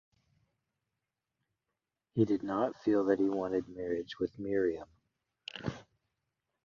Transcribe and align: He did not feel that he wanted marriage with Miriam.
He 2.15 2.25
did 2.25 2.41
not 2.41 2.81
feel 2.81 3.05
that 3.05 3.19
he 3.19 3.29
wanted 3.29 3.69
marriage 3.69 4.17
with 4.19 4.39
Miriam. 4.39 4.87